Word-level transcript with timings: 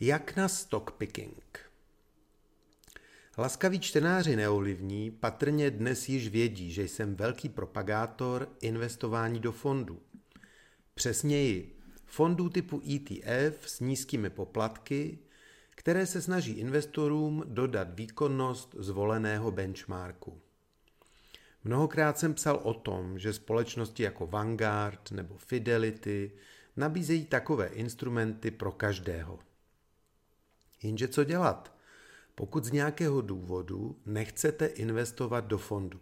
Jak 0.00 0.36
na 0.36 0.48
stockpicking? 0.48 1.58
Laskaví 3.38 3.80
čtenáři 3.80 4.36
neolivní 4.36 5.10
patrně 5.10 5.70
dnes 5.70 6.08
již 6.08 6.28
vědí, 6.28 6.72
že 6.72 6.82
jsem 6.82 7.16
velký 7.16 7.48
propagátor 7.48 8.48
investování 8.60 9.40
do 9.40 9.52
fondů. 9.52 10.00
Přesněji, 10.94 11.78
fondů 12.04 12.48
typu 12.48 12.82
ETF 12.94 13.68
s 13.68 13.80
nízkými 13.80 14.30
poplatky, 14.30 15.18
které 15.70 16.06
se 16.06 16.22
snaží 16.22 16.52
investorům 16.52 17.44
dodat 17.46 17.88
výkonnost 17.94 18.74
zvoleného 18.78 19.50
benchmarku. 19.50 20.40
Mnohokrát 21.64 22.18
jsem 22.18 22.34
psal 22.34 22.60
o 22.62 22.74
tom, 22.74 23.18
že 23.18 23.32
společnosti 23.32 24.02
jako 24.02 24.26
Vanguard 24.26 25.10
nebo 25.10 25.36
Fidelity 25.36 26.32
nabízejí 26.76 27.24
takové 27.24 27.66
instrumenty 27.66 28.50
pro 28.50 28.72
každého. 28.72 29.38
Jenže 30.82 31.08
co 31.08 31.24
dělat, 31.24 31.76
pokud 32.34 32.64
z 32.64 32.72
nějakého 32.72 33.20
důvodu 33.20 34.00
nechcete 34.06 34.66
investovat 34.66 35.40
do 35.40 35.58
fondu? 35.58 36.00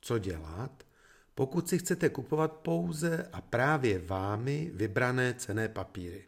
Co 0.00 0.18
dělat, 0.18 0.86
pokud 1.34 1.68
si 1.68 1.78
chcete 1.78 2.08
kupovat 2.08 2.52
pouze 2.52 3.28
a 3.32 3.40
právě 3.40 3.98
vámi 3.98 4.70
vybrané 4.74 5.34
cené 5.34 5.68
papíry? 5.68 6.24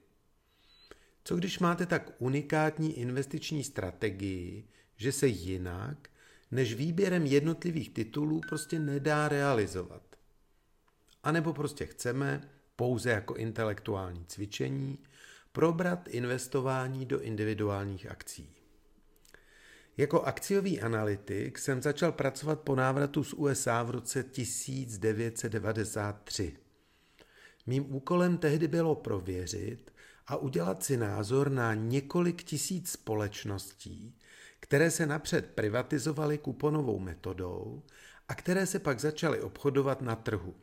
Co 1.24 1.36
když 1.36 1.58
máte 1.58 1.86
tak 1.86 2.12
unikátní 2.18 2.98
investiční 2.98 3.64
strategii, 3.64 4.68
že 4.96 5.12
se 5.12 5.26
jinak 5.26 6.08
než 6.50 6.74
výběrem 6.74 7.26
jednotlivých 7.26 7.90
titulů 7.90 8.40
prostě 8.48 8.78
nedá 8.78 9.28
realizovat? 9.28 10.02
A 11.22 11.32
nebo 11.32 11.52
prostě 11.52 11.86
chceme, 11.86 12.48
pouze 12.76 13.10
jako 13.10 13.34
intelektuální 13.34 14.24
cvičení, 14.24 14.98
probrat 15.52 16.08
investování 16.08 17.06
do 17.06 17.20
individuálních 17.20 18.10
akcí. 18.10 18.54
Jako 19.96 20.22
akciový 20.22 20.80
analytik 20.80 21.58
jsem 21.58 21.82
začal 21.82 22.12
pracovat 22.12 22.60
po 22.60 22.76
návratu 22.76 23.24
z 23.24 23.32
USA 23.32 23.82
v 23.82 23.90
roce 23.90 24.22
1993. 24.22 26.56
Mým 27.66 27.94
úkolem 27.94 28.38
tehdy 28.38 28.68
bylo 28.68 28.94
prověřit 28.94 29.92
a 30.26 30.36
udělat 30.36 30.82
si 30.82 30.96
názor 30.96 31.50
na 31.50 31.74
několik 31.74 32.42
tisíc 32.42 32.90
společností, 32.90 34.18
které 34.60 34.90
se 34.90 35.06
napřed 35.06 35.46
privatizovaly 35.54 36.38
kuponovou 36.38 36.98
metodou 36.98 37.82
a 38.28 38.34
které 38.34 38.66
se 38.66 38.78
pak 38.78 39.00
začaly 39.00 39.40
obchodovat 39.40 40.02
na 40.02 40.16
trhu. 40.16 40.54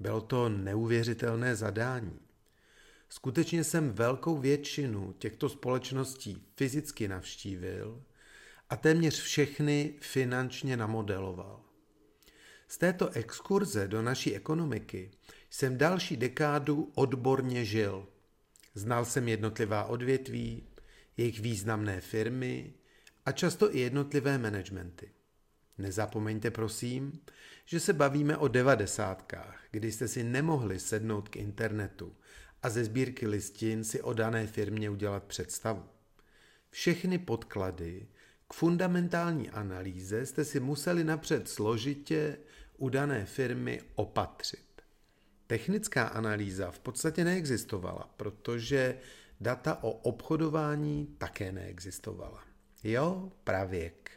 Bylo 0.00 0.20
to 0.20 0.48
neuvěřitelné 0.48 1.56
zadání. 1.56 2.29
Skutečně 3.12 3.64
jsem 3.64 3.90
velkou 3.92 4.38
většinu 4.38 5.12
těchto 5.18 5.48
společností 5.48 6.46
fyzicky 6.56 7.08
navštívil 7.08 8.02
a 8.70 8.76
téměř 8.76 9.20
všechny 9.20 9.94
finančně 10.00 10.76
namodeloval. 10.76 11.64
Z 12.68 12.78
této 12.78 13.10
exkurze 13.10 13.88
do 13.88 14.02
naší 14.02 14.36
ekonomiky 14.36 15.10
jsem 15.50 15.78
další 15.78 16.16
dekádu 16.16 16.92
odborně 16.94 17.64
žil. 17.64 18.06
Znal 18.74 19.04
jsem 19.04 19.28
jednotlivá 19.28 19.84
odvětví, 19.84 20.66
jejich 21.16 21.40
významné 21.40 22.00
firmy 22.00 22.74
a 23.26 23.32
často 23.32 23.74
i 23.76 23.78
jednotlivé 23.78 24.38
managementy. 24.38 25.10
Nezapomeňte 25.78 26.50
prosím, 26.50 27.20
že 27.64 27.80
se 27.80 27.92
bavíme 27.92 28.36
o 28.36 28.48
devadesátkách, 28.48 29.64
kdy 29.70 29.92
jste 29.92 30.08
si 30.08 30.24
nemohli 30.24 30.80
sednout 30.80 31.28
k 31.28 31.36
internetu 31.36 32.16
a 32.62 32.70
ze 32.70 32.84
sbírky 32.84 33.26
listin 33.26 33.84
si 33.84 34.02
o 34.02 34.12
dané 34.12 34.46
firmě 34.46 34.90
udělat 34.90 35.24
představu. 35.24 35.84
Všechny 36.70 37.18
podklady 37.18 38.06
k 38.48 38.54
fundamentální 38.54 39.50
analýze 39.50 40.26
jste 40.26 40.44
si 40.44 40.60
museli 40.60 41.04
napřed 41.04 41.48
složitě 41.48 42.38
u 42.78 42.88
dané 42.88 43.26
firmy 43.26 43.82
opatřit. 43.94 44.82
Technická 45.46 46.06
analýza 46.06 46.70
v 46.70 46.78
podstatě 46.78 47.24
neexistovala, 47.24 48.14
protože 48.16 48.98
data 49.40 49.82
o 49.82 49.90
obchodování 49.90 51.14
také 51.18 51.52
neexistovala. 51.52 52.44
Jo, 52.84 53.32
pravěk. 53.44 54.10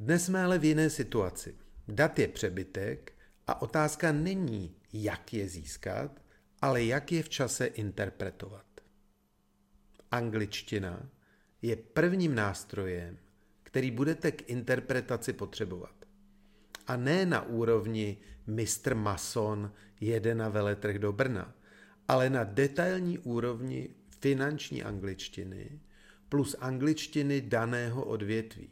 Dnes 0.00 0.24
jsme 0.24 0.44
ale 0.44 0.58
v 0.58 0.64
jiné 0.64 0.90
situaci. 0.90 1.56
Dat 1.88 2.18
je 2.18 2.28
přebytek 2.28 3.12
a 3.46 3.62
otázka 3.62 4.12
není, 4.12 4.76
jak 4.92 5.32
je 5.32 5.48
získat, 5.48 6.22
ale 6.62 6.84
jak 6.84 7.12
je 7.12 7.22
v 7.22 7.28
čase 7.28 7.66
interpretovat. 7.66 8.66
Angličtina 10.10 11.08
je 11.62 11.76
prvním 11.76 12.34
nástrojem, 12.34 13.18
který 13.62 13.90
budete 13.90 14.32
k 14.32 14.50
interpretaci 14.50 15.32
potřebovat. 15.32 15.94
A 16.86 16.96
ne 16.96 17.26
na 17.26 17.42
úrovni 17.42 18.16
Mr. 18.46 18.94
Mason 18.94 19.72
jede 20.00 20.34
na 20.34 20.48
veletrh 20.48 20.98
do 20.98 21.12
Brna, 21.12 21.54
ale 22.08 22.30
na 22.30 22.44
detailní 22.44 23.18
úrovni 23.18 23.88
finanční 24.20 24.82
angličtiny 24.82 25.80
plus 26.28 26.56
angličtiny 26.60 27.40
daného 27.40 28.04
odvětví. 28.04 28.70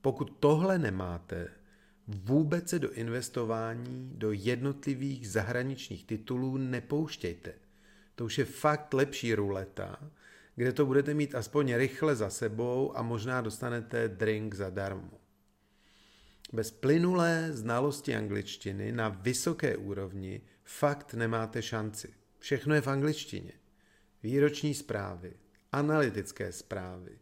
Pokud 0.00 0.36
tohle 0.40 0.78
nemáte, 0.78 1.48
vůbec 2.08 2.68
se 2.68 2.78
do 2.78 2.92
investování 2.92 4.10
do 4.14 4.32
jednotlivých 4.32 5.30
zahraničních 5.30 6.04
titulů 6.04 6.56
nepouštějte. 6.56 7.54
To 8.14 8.24
už 8.24 8.38
je 8.38 8.44
fakt 8.44 8.94
lepší 8.94 9.34
ruleta, 9.34 10.10
kde 10.56 10.72
to 10.72 10.86
budete 10.86 11.14
mít 11.14 11.34
aspoň 11.34 11.74
rychle 11.74 12.16
za 12.16 12.30
sebou 12.30 12.96
a 12.96 13.02
možná 13.02 13.40
dostanete 13.40 14.08
drink 14.08 14.54
zadarmo. 14.54 15.20
Bez 16.52 16.70
plynulé 16.70 17.48
znalosti 17.52 18.16
angličtiny 18.16 18.92
na 18.92 19.08
vysoké 19.08 19.76
úrovni 19.76 20.40
fakt 20.64 21.14
nemáte 21.14 21.62
šanci. 21.62 22.14
Všechno 22.38 22.74
je 22.74 22.80
v 22.80 22.86
angličtině. 22.86 23.52
Výroční 24.22 24.74
zprávy, 24.74 25.32
analytické 25.72 26.52
zprávy, 26.52 27.18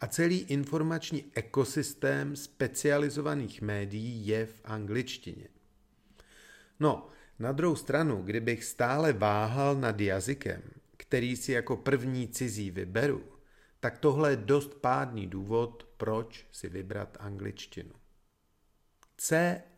a 0.00 0.06
celý 0.06 0.38
informační 0.38 1.24
ekosystém 1.34 2.36
specializovaných 2.36 3.62
médií 3.62 4.26
je 4.26 4.46
v 4.46 4.60
angličtině. 4.64 5.48
No, 6.80 7.08
na 7.38 7.52
druhou 7.52 7.76
stranu, 7.76 8.22
kdybych 8.22 8.64
stále 8.64 9.12
váhal 9.12 9.74
nad 9.74 10.00
jazykem, 10.00 10.62
který 10.96 11.36
si 11.36 11.52
jako 11.52 11.76
první 11.76 12.28
cizí 12.28 12.70
vyberu, 12.70 13.24
tak 13.80 13.98
tohle 13.98 14.30
je 14.30 14.36
dost 14.36 14.74
pádný 14.74 15.26
důvod, 15.26 15.88
proč 15.96 16.46
si 16.52 16.68
vybrat 16.68 17.16
angličtinu. 17.20 17.90
CAPM, 19.16 19.74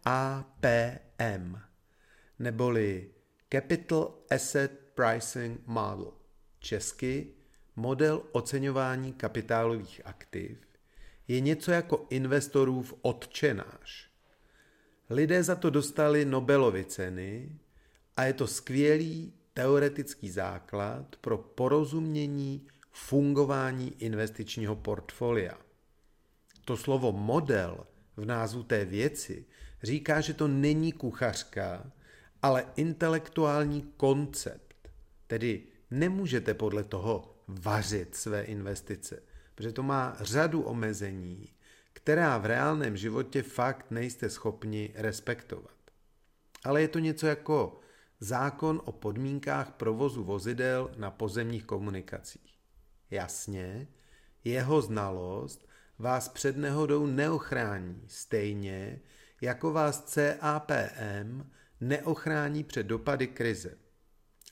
neboli 2.38 3.10
Capital 3.52 4.14
Asset 4.30 4.92
Pricing 4.94 5.60
Model, 5.66 6.12
česky 6.58 7.34
model 7.76 8.22
oceňování 8.32 9.12
kapitálových 9.12 10.00
aktiv 10.04 10.58
je 11.28 11.40
něco 11.40 11.70
jako 11.70 12.06
investorův 12.10 12.94
odčenáš. 13.02 14.10
Lidé 15.10 15.42
za 15.42 15.54
to 15.54 15.70
dostali 15.70 16.24
Nobelovy 16.24 16.84
ceny 16.84 17.58
a 18.16 18.24
je 18.24 18.32
to 18.32 18.46
skvělý 18.46 19.32
teoretický 19.54 20.30
základ 20.30 21.16
pro 21.20 21.38
porozumění 21.38 22.66
fungování 22.90 23.94
investičního 23.98 24.76
portfolia. 24.76 25.58
To 26.64 26.76
slovo 26.76 27.12
model 27.12 27.86
v 28.16 28.24
názvu 28.24 28.62
té 28.62 28.84
věci 28.84 29.44
říká, 29.82 30.20
že 30.20 30.34
to 30.34 30.48
není 30.48 30.92
kuchařka, 30.92 31.92
ale 32.42 32.66
intelektuální 32.76 33.82
koncept. 33.96 34.90
Tedy 35.26 35.62
nemůžete 35.90 36.54
podle 36.54 36.84
toho 36.84 37.29
vařit 37.54 38.14
své 38.14 38.42
investice, 38.42 39.22
protože 39.54 39.72
to 39.72 39.82
má 39.82 40.16
řadu 40.20 40.62
omezení, 40.62 41.48
která 41.92 42.38
v 42.38 42.46
reálném 42.46 42.96
životě 42.96 43.42
fakt 43.42 43.90
nejste 43.90 44.30
schopni 44.30 44.92
respektovat. 44.94 45.74
Ale 46.64 46.82
je 46.82 46.88
to 46.88 46.98
něco 46.98 47.26
jako 47.26 47.80
zákon 48.20 48.82
o 48.84 48.92
podmínkách 48.92 49.70
provozu 49.70 50.24
vozidel 50.24 50.90
na 50.96 51.10
pozemních 51.10 51.64
komunikacích. 51.64 52.58
Jasně, 53.10 53.88
jeho 54.44 54.82
znalost 54.82 55.68
vás 55.98 56.28
před 56.28 56.56
nehodou 56.56 57.06
neochrání, 57.06 58.02
stejně 58.06 59.00
jako 59.40 59.72
vás 59.72 60.04
CAPM 60.04 61.50
neochrání 61.80 62.64
před 62.64 62.86
dopady 62.86 63.26
krize. 63.26 63.78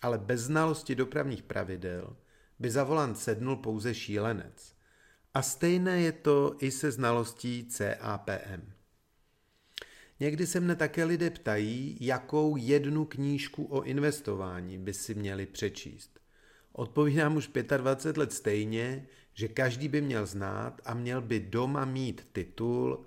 Ale 0.03 0.19
bez 0.19 0.41
znalosti 0.41 0.95
dopravních 0.95 1.43
pravidel 1.43 2.17
by 2.59 2.71
za 2.71 2.85
volant 2.85 3.19
sednul 3.19 3.57
pouze 3.57 3.95
šílenec. 3.95 4.75
A 5.35 5.43
stejné 5.43 6.01
je 6.01 6.13
to 6.13 6.57
i 6.59 6.71
se 6.71 6.91
znalostí 6.91 7.69
CAPM. 7.69 8.73
Někdy 10.21 10.47
se 10.47 10.61
mne 10.61 10.77
také 10.77 11.05
lidé 11.05 11.31
ptají, 11.31 11.97
jakou 12.01 12.57
jednu 12.57 13.05
knížku 13.05 13.65
o 13.65 13.83
investování 13.83 14.79
by 14.79 14.95
si 14.95 15.15
měli 15.15 15.47
přečíst. 15.47 16.21
Odpovídám 16.73 17.37
už 17.37 17.51
25 17.77 18.17
let 18.17 18.33
stejně, 18.33 19.07
že 19.35 19.49
každý 19.49 19.89
by 19.89 20.01
měl 20.01 20.27
znát 20.27 20.81
a 20.85 20.95
měl 20.95 21.21
by 21.21 21.41
doma 21.41 21.85
mít 21.85 22.29
titul 22.33 23.07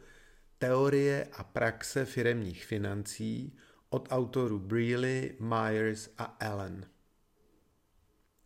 Teorie 0.57 1.27
a 1.33 1.43
praxe 1.43 2.05
firemních 2.05 2.65
financí 2.65 3.57
od 3.89 4.07
autorů 4.11 4.59
Brealey, 4.59 5.35
Myers 5.39 6.09
a 6.17 6.23
Allen. 6.23 6.87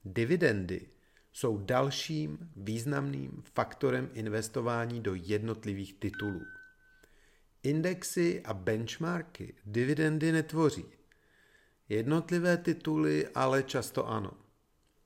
Dividendy 0.05 0.94
jsou 1.35 1.57
dalším 1.57 2.51
významným 2.55 3.43
faktorem 3.53 4.09
investování 4.13 5.01
do 5.01 5.15
jednotlivých 5.15 5.93
titulů. 5.93 6.41
Indexy 7.63 8.41
a 8.45 8.53
benchmarky 8.53 9.53
dividendy 9.65 10.31
netvoří. 10.31 10.85
Jednotlivé 11.89 12.57
tituly 12.57 13.27
ale 13.27 13.63
často 13.63 14.07
ano. 14.07 14.31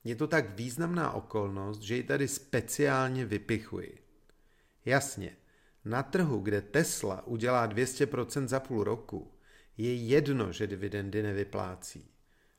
Je 0.04 0.16
to 0.16 0.26
tak 0.26 0.56
významná 0.56 1.12
okolnost, 1.12 1.82
že 1.82 1.96
ji 1.96 2.02
tady 2.02 2.28
speciálně 2.28 3.26
vypichuji. 3.26 3.98
Jasně, 4.84 5.36
na 5.84 6.02
trhu, 6.02 6.38
kde 6.40 6.62
Tesla 6.62 7.26
udělá 7.26 7.68
200% 7.68 8.46
za 8.46 8.60
půl 8.60 8.84
roku, 8.84 9.32
je 9.76 9.94
jedno, 9.94 10.52
že 10.52 10.66
dividendy 10.66 11.22
nevyplácí. 11.22 12.10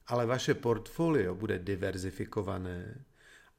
Ale 0.08 0.26
vaše 0.26 0.54
portfolio 0.54 1.36
bude 1.36 1.60
diverzifikované 1.60 3.06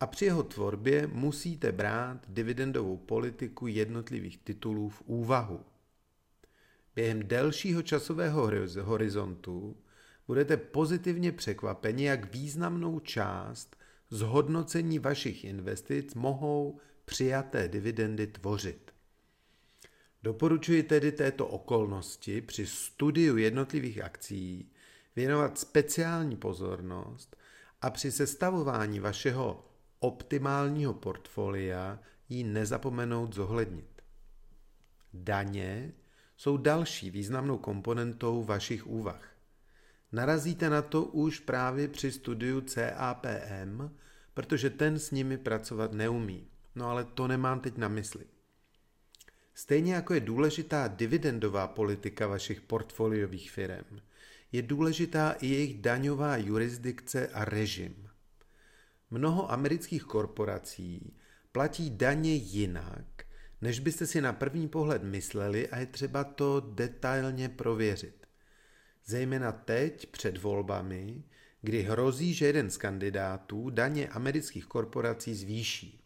a 0.03 0.07
při 0.07 0.25
jeho 0.25 0.43
tvorbě 0.43 1.07
musíte 1.07 1.73
brát 1.73 2.19
dividendovou 2.29 2.97
politiku 2.97 3.67
jednotlivých 3.67 4.39
titulů 4.39 4.89
v 4.89 5.03
úvahu. 5.07 5.61
Během 6.95 7.29
delšího 7.29 7.83
časového 7.83 8.51
horizontu 8.81 9.77
budete 10.27 10.57
pozitivně 10.57 11.33
překvapeni, 11.33 12.05
jak 12.05 12.33
významnou 12.33 13.01
část 13.01 13.77
zhodnocení 14.11 14.99
vašich 14.99 15.45
investic 15.45 16.15
mohou 16.15 16.81
přijaté 17.05 17.69
dividendy 17.69 18.27
tvořit. 18.27 18.91
Doporučuji 20.23 20.83
tedy 20.83 21.13
této 21.13 21.47
okolnosti 21.47 22.41
při 22.41 22.67
studiu 22.67 23.37
jednotlivých 23.37 24.03
akcí 24.03 24.73
věnovat 25.17 25.59
speciální 25.59 26.37
pozornost 26.37 27.37
a 27.83 27.91
při 27.91 28.13
sestavování 28.13 29.01
vašeho 29.01 29.72
optimálního 30.03 30.95
portfolia 30.95 31.99
ji 32.29 32.45
nezapomenout 32.45 33.35
zohlednit. 33.35 34.03
Daně 35.15 35.93
jsou 36.37 36.57
další 36.57 37.11
významnou 37.11 37.59
komponentou 37.59 38.45
vašich 38.45 38.87
úvah. 38.87 39.29
Narazíte 40.13 40.71
na 40.71 40.83
to 40.83 41.05
už 41.05 41.41
právě 41.41 41.89
při 41.89 42.13
studiu 42.13 42.61
CAPM, 42.61 43.91
protože 44.35 44.71
ten 44.71 44.99
s 44.99 45.11
nimi 45.11 45.39
pracovat 45.39 45.93
neumí. 45.93 46.49
No 46.75 46.89
ale 46.89 47.05
to 47.05 47.29
nemám 47.29 47.61
teď 47.61 47.77
na 47.77 47.89
mysli. 47.89 48.25
Stejně 49.55 49.95
jako 49.95 50.15
je 50.15 50.21
důležitá 50.21 50.89
dividendová 50.89 51.67
politika 51.67 52.27
vašich 52.27 52.61
portfoliových 52.61 53.51
firm, 53.51 54.01
je 54.53 54.63
důležitá 54.63 55.33
i 55.33 55.47
jejich 55.47 55.81
daňová 55.81 56.37
jurisdikce 56.37 57.29
a 57.29 57.45
režim. 57.45 58.09
Mnoho 59.13 59.53
amerických 59.53 60.03
korporací 60.05 61.17
platí 61.53 61.91
daně 61.91 62.35
jinak, 62.35 63.25
než 63.61 63.79
byste 63.79 64.07
si 64.07 64.21
na 64.21 64.33
první 64.33 64.69
pohled 64.69 65.03
mysleli 65.03 65.69
a 65.69 65.79
je 65.79 65.87
třeba 65.87 66.25
to 66.25 66.61
detailně 66.61 67.49
prověřit. 67.49 68.27
Zejména 69.05 69.53
teď 69.53 70.07
před 70.07 70.39
volbami, 70.39 71.25
kdy 71.61 71.83
hrozí, 71.83 72.35
že 72.35 72.47
jeden 72.47 72.71
z 72.71 72.77
kandidátů 72.77 73.71
daně 73.71 74.09
amerických 74.09 74.67
korporací 74.67 75.35
zvýší. 75.35 76.05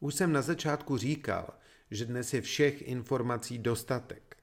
Už 0.00 0.14
jsem 0.14 0.32
na 0.32 0.42
začátku 0.42 0.96
říkal, 0.96 1.58
že 1.90 2.04
dnes 2.04 2.34
je 2.34 2.40
všech 2.40 2.82
informací 2.82 3.58
dostatek. 3.58 4.36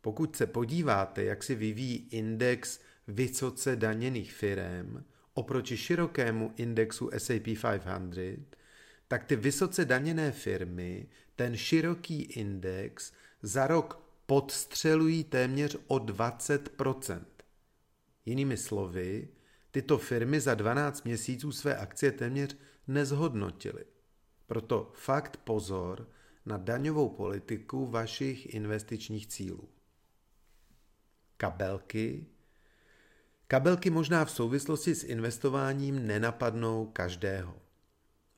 Pokud 0.00 0.36
se 0.36 0.46
podíváte, 0.46 1.24
jak 1.24 1.42
se 1.42 1.54
vyvíjí 1.54 2.08
index 2.10 2.80
vysoce 3.08 3.76
daněných 3.76 4.32
firm 4.32 5.04
oproti 5.38 5.76
širokému 5.76 6.52
indexu 6.56 7.10
S&P 7.12 7.56
500, 7.56 8.56
tak 9.08 9.24
ty 9.24 9.36
vysoce 9.36 9.84
daněné 9.84 10.32
firmy 10.32 11.08
ten 11.36 11.56
široký 11.56 12.22
index 12.22 13.12
za 13.42 13.66
rok 13.66 14.02
podstřelují 14.26 15.24
téměř 15.24 15.76
o 15.86 15.96
20%. 15.96 17.24
Jinými 18.26 18.56
slovy, 18.56 19.28
tyto 19.70 19.98
firmy 19.98 20.40
za 20.40 20.54
12 20.54 21.04
měsíců 21.04 21.52
své 21.52 21.76
akcie 21.76 22.12
téměř 22.12 22.56
nezhodnotily. 22.86 23.84
Proto 24.46 24.92
fakt 24.94 25.36
pozor 25.36 26.08
na 26.46 26.56
daňovou 26.56 27.08
politiku 27.08 27.86
vašich 27.86 28.54
investičních 28.54 29.26
cílů. 29.26 29.68
Kabelky. 31.36 32.26
Kabelky 33.50 33.90
možná 33.90 34.24
v 34.24 34.30
souvislosti 34.30 34.94
s 34.94 35.04
investováním 35.04 36.06
nenapadnou 36.06 36.86
každého. 36.86 37.62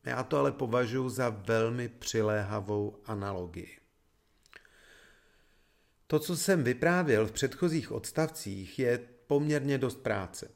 Já 0.05 0.23
to 0.23 0.39
ale 0.39 0.53
považuji 0.53 1.09
za 1.09 1.29
velmi 1.29 1.89
přiléhavou 1.89 3.01
analogii. 3.05 3.79
To, 6.07 6.19
co 6.19 6.37
jsem 6.37 6.65
vyprávěl 6.65 7.27
v 7.27 7.33
předchozích 7.33 7.93
odstavcích, 7.93 8.79
je 8.79 8.99
poměrně 9.27 9.79
dost 9.79 10.03
práce. 10.03 10.51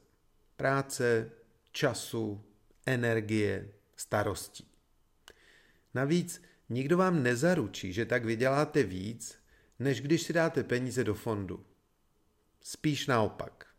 Práce, 0.57 1.31
času, 1.71 2.43
energie, 2.85 3.69
starostí. 3.95 4.67
Navíc 5.93 6.41
nikdo 6.69 6.97
vám 6.97 7.23
nezaručí, 7.23 7.93
že 7.93 8.05
tak 8.05 8.25
vyděláte 8.25 8.83
víc, 8.83 9.39
než 9.79 10.01
když 10.01 10.21
si 10.21 10.33
dáte 10.33 10.63
peníze 10.63 11.03
do 11.03 11.13
fondu. 11.13 11.65
Spíš 12.61 13.07
naopak. 13.07 13.74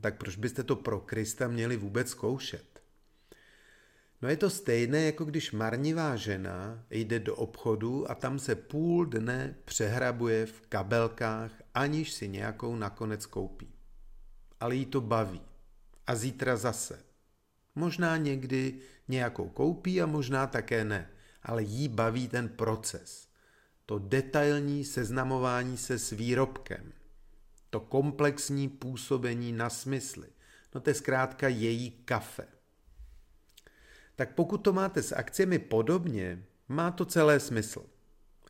Tak 0.00 0.18
proč 0.18 0.36
byste 0.36 0.62
to 0.62 0.76
pro 0.76 1.00
Krista 1.00 1.48
měli 1.48 1.76
vůbec 1.76 2.08
zkoušet? 2.08 2.82
No 4.22 4.28
je 4.28 4.36
to 4.36 4.50
stejné, 4.50 5.02
jako 5.02 5.24
když 5.24 5.52
marnivá 5.52 6.16
žena 6.16 6.84
jde 6.90 7.18
do 7.18 7.36
obchodu 7.36 8.10
a 8.10 8.14
tam 8.14 8.38
se 8.38 8.54
půl 8.54 9.06
dne 9.06 9.54
přehrabuje 9.64 10.46
v 10.46 10.60
kabelkách, 10.60 11.52
aniž 11.74 12.12
si 12.12 12.28
nějakou 12.28 12.76
nakonec 12.76 13.26
koupí. 13.26 13.74
Ale 14.60 14.74
jí 14.74 14.86
to 14.86 15.00
baví. 15.00 15.42
A 16.06 16.14
zítra 16.14 16.56
zase. 16.56 17.04
Možná 17.74 18.16
někdy 18.16 18.78
nějakou 19.08 19.48
koupí 19.48 20.02
a 20.02 20.06
možná 20.06 20.46
také 20.46 20.84
ne, 20.84 21.10
ale 21.42 21.62
jí 21.62 21.88
baví 21.88 22.28
ten 22.28 22.48
proces. 22.48 23.28
To 23.86 23.98
detailní 23.98 24.84
seznamování 24.84 25.76
se 25.76 25.98
s 25.98 26.10
výrobkem. 26.10 26.92
To 27.70 27.80
komplexní 27.80 28.68
působení 28.68 29.52
na 29.52 29.70
smysly. 29.70 30.28
No 30.74 30.80
to 30.80 30.90
je 30.90 30.94
zkrátka 30.94 31.48
její 31.48 31.90
kafe 31.90 32.46
tak 34.20 34.34
pokud 34.34 34.58
to 34.58 34.72
máte 34.72 35.02
s 35.02 35.14
akcemi 35.14 35.58
podobně, 35.58 36.44
má 36.68 36.90
to 36.90 37.04
celé 37.04 37.40
smysl. 37.40 37.86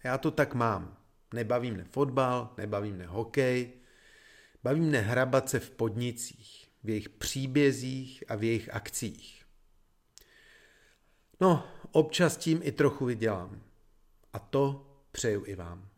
Já 0.04 0.18
to 0.18 0.30
tak 0.30 0.54
mám. 0.54 0.96
Nebaví 1.34 1.70
mne 1.70 1.84
fotbal, 1.84 2.54
nebaví 2.58 2.92
mne 2.92 3.06
hokej, 3.06 3.72
baví 4.62 4.80
mne 4.80 5.00
hrabat 5.00 5.48
se 5.50 5.60
v 5.60 5.70
podnicích, 5.70 6.70
v 6.84 6.88
jejich 6.88 7.08
příbězích 7.08 8.24
a 8.28 8.36
v 8.36 8.44
jejich 8.44 8.74
akcích. 8.74 9.44
No, 11.40 11.66
občas 11.92 12.36
tím 12.36 12.60
i 12.62 12.72
trochu 12.72 13.04
vydělám. 13.04 13.62
A 14.32 14.38
to 14.38 14.86
přeju 15.12 15.44
i 15.46 15.54
vám. 15.54 15.89